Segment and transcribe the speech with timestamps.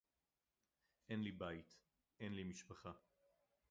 [1.09, 1.75] אֵין לִי בַּיִת,
[2.21, 2.91] אֵין לִי מִשְׁפָּחָה.